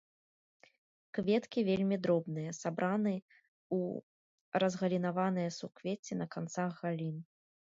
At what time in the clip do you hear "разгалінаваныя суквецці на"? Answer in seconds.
4.65-6.29